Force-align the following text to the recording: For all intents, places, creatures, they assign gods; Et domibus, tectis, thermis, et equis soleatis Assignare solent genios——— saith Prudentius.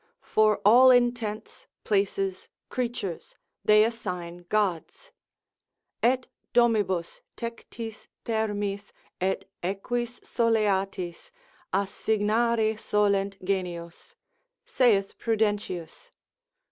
For 0.23 0.59
all 0.65 0.89
intents, 0.89 1.67
places, 1.83 2.49
creatures, 2.69 3.35
they 3.63 3.83
assign 3.83 4.47
gods; 4.49 5.11
Et 6.01 6.25
domibus, 6.53 7.21
tectis, 7.37 8.07
thermis, 8.25 8.91
et 9.21 9.45
equis 9.61 10.19
soleatis 10.25 11.29
Assignare 11.71 12.79
solent 12.79 13.37
genios——— 13.45 14.15
saith 14.65 15.19
Prudentius. 15.19 16.11